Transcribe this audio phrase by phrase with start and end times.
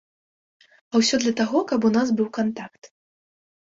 [0.69, 2.91] А ўсё для таго, каб у нас быў кантакт.